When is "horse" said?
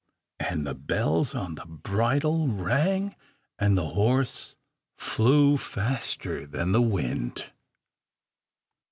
3.89-4.55